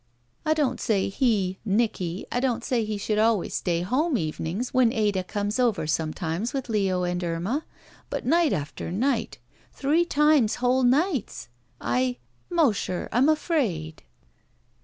"I 0.47 0.55
don't 0.55 0.81
say 0.81 1.09
he— 1.09 1.59
Nicky— 1.63 2.25
I 2.31 2.39
don't 2.39 2.63
say 2.63 2.83
he 2.85 2.97
should 2.97 3.19
always 3.19 3.53
stay 3.53 3.81
home 3.81 4.17
evenings 4.17 4.73
when 4.73 4.91
Ada 4.91 5.23
comes 5.23 5.59
over 5.59 5.85
sometimes 5.85 6.53
with 6.53 6.69
Leo 6.69 7.03
and 7.03 7.21
Lma, 7.21 7.61
but 8.09 8.25
night 8.25 8.51
after 8.51 8.91
night— 8.91 9.37
^three 9.79 10.09
times 10.09 10.55
whole 10.55 10.81
nights— 10.81 11.49
I— 11.79 12.17
Mo 12.49 12.71
sher, 12.71 13.09
I'm 13.11 13.29
afraid." 13.29 14.01